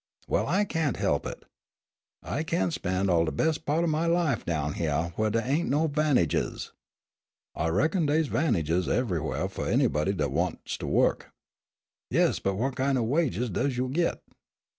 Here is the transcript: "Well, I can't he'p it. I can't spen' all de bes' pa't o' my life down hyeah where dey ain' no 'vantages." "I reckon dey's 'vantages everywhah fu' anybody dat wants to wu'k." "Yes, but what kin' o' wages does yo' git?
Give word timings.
"Well, 0.27 0.47
I 0.47 0.65
can't 0.65 0.97
he'p 0.97 1.27
it. 1.27 1.43
I 2.23 2.41
can't 2.41 2.73
spen' 2.73 3.07
all 3.07 3.23
de 3.25 3.31
bes' 3.31 3.59
pa't 3.59 3.83
o' 3.83 3.87
my 3.87 4.07
life 4.07 4.43
down 4.43 4.73
hyeah 4.73 5.09
where 5.15 5.29
dey 5.29 5.41
ain' 5.43 5.69
no 5.69 5.85
'vantages." 5.87 6.71
"I 7.53 7.67
reckon 7.67 8.07
dey's 8.07 8.25
'vantages 8.27 8.87
everywhah 8.87 9.47
fu' 9.47 9.61
anybody 9.61 10.13
dat 10.13 10.31
wants 10.31 10.75
to 10.77 10.87
wu'k." 10.87 11.27
"Yes, 12.09 12.39
but 12.39 12.55
what 12.55 12.75
kin' 12.77 12.97
o' 12.97 13.03
wages 13.03 13.51
does 13.51 13.77
yo' 13.77 13.89
git? 13.89 14.23